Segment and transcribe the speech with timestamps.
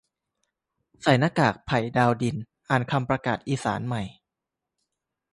[1.01, 2.35] ใส่หน้ากาก "ไผ่ ดาวดิน"
[2.69, 4.03] อ่านคำประกาศอีสานใหม่